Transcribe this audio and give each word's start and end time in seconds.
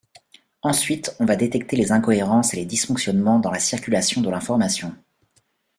Ensuite, 0.63 1.15
on 1.19 1.25
va 1.25 1.35
détecter 1.35 1.75
les 1.75 1.91
incohérences 1.91 2.55
et 2.55 2.57
les 2.57 2.65
dysfonctionnements 2.65 3.37
dans 3.37 3.51
la 3.51 3.59
circulation 3.59 4.21
de 4.21 4.31
l’information. 4.31 4.95